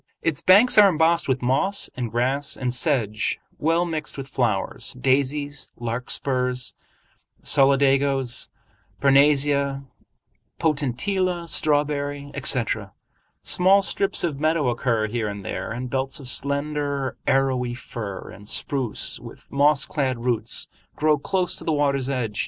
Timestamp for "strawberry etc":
11.47-12.93